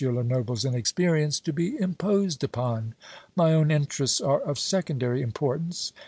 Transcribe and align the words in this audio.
Lenoble's 0.03 0.65
inexperience 0.65 1.39
to 1.39 1.53
be 1.53 1.77
imposed 1.79 2.43
upon. 2.43 2.95
My 3.35 3.53
own 3.53 3.69
interests 3.69 4.19
are 4.19 4.41
of 4.41 4.57
secondary 4.57 5.21
importance. 5.21 5.93